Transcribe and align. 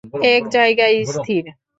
এক 0.31 0.43
জায়গায় 0.55 0.97
স্থির! 1.07 1.43